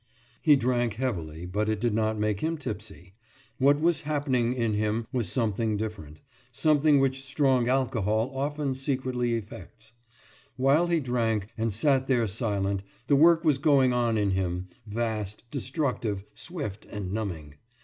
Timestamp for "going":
13.59-13.93